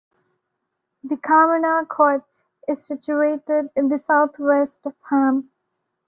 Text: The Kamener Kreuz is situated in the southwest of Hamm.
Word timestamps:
The 1.03 1.13
Kamener 1.15 1.85
Kreuz 1.85 2.23
is 2.67 2.83
situated 2.83 3.69
in 3.75 3.89
the 3.89 3.99
southwest 3.99 4.87
of 4.87 4.95
Hamm. 5.11 5.51